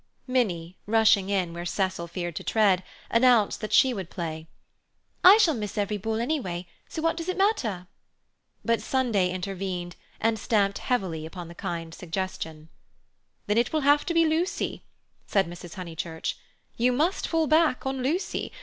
[0.25, 4.47] Minnie, rushing in where Cecil feared to tread, announced that she would play.
[5.23, 7.85] "I shall miss every ball anyway, so what does it matter?"
[8.65, 12.69] But Sunday intervened and stamped heavily upon the kindly suggestion.
[13.45, 14.81] "Then it will have to be Lucy,"
[15.27, 15.75] said Mrs.
[15.75, 16.35] Honeychurch;
[16.77, 18.51] "you must fall back on Lucy.